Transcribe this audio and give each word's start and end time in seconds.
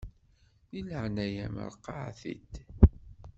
Di 0.69 0.79
leɛnaya-m 0.89 1.55
ṛeqqeɛ-it. 1.69 2.53